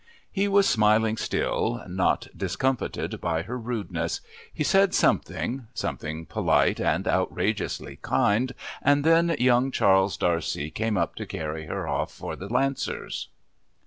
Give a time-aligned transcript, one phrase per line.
[0.31, 4.19] He was smiling still not discomfited by her rudeness.
[4.51, 11.13] He said something something polite and outrageously kind and then young Charles D'Arcy came up
[11.17, 13.27] to carry her off for the Lancers.